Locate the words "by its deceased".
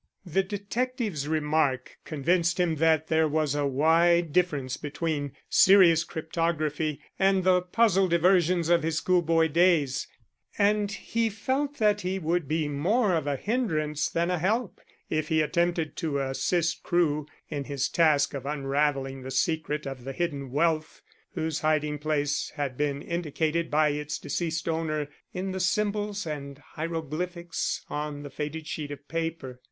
23.69-24.67